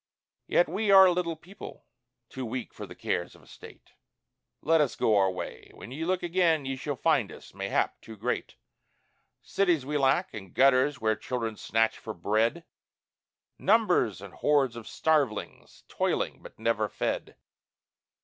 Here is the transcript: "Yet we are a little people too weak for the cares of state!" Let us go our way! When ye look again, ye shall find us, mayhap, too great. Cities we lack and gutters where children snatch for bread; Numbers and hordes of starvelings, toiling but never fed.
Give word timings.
"Yet 0.47 0.67
we 0.67 0.89
are 0.89 1.05
a 1.05 1.11
little 1.11 1.35
people 1.35 1.85
too 2.27 2.43
weak 2.43 2.73
for 2.73 2.87
the 2.87 2.95
cares 2.95 3.35
of 3.35 3.47
state!" 3.47 3.91
Let 4.63 4.81
us 4.81 4.95
go 4.95 5.15
our 5.15 5.29
way! 5.29 5.69
When 5.75 5.91
ye 5.91 6.05
look 6.05 6.23
again, 6.23 6.65
ye 6.65 6.75
shall 6.75 6.95
find 6.95 7.31
us, 7.31 7.53
mayhap, 7.53 8.01
too 8.01 8.17
great. 8.17 8.55
Cities 9.43 9.85
we 9.85 9.99
lack 9.99 10.33
and 10.33 10.55
gutters 10.55 10.99
where 10.99 11.15
children 11.15 11.55
snatch 11.55 11.99
for 11.99 12.15
bread; 12.15 12.65
Numbers 13.59 14.21
and 14.23 14.33
hordes 14.33 14.75
of 14.75 14.87
starvelings, 14.87 15.83
toiling 15.87 16.41
but 16.41 16.57
never 16.57 16.89
fed. 16.89 17.35